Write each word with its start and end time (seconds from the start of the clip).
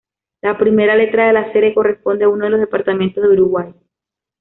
La 0.41 0.57
primera 0.57 0.95
letra 0.95 1.27
de 1.27 1.33
la 1.33 1.51
serie 1.53 1.75
corresponde 1.75 2.25
a 2.25 2.29
uno 2.29 2.45
de 2.45 2.49
los 2.49 2.59
departamentos 2.59 3.21
de 3.21 3.33
Uruguay. 3.35 3.71